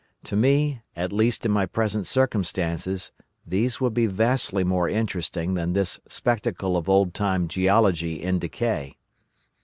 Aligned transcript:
To 0.23 0.35
me, 0.35 0.81
at 0.95 1.13
least 1.13 1.45
in 1.45 1.51
my 1.51 1.67
present 1.67 2.07
circumstances, 2.07 3.11
these 3.45 3.79
would 3.79 3.93
be 3.93 4.07
vastly 4.07 4.63
more 4.63 4.89
interesting 4.89 5.53
than 5.53 5.73
this 5.73 5.99
spectacle 6.07 6.75
of 6.75 6.89
old 6.89 7.13
time 7.13 7.47
geology 7.47 8.19
in 8.19 8.39
decay. 8.39 8.97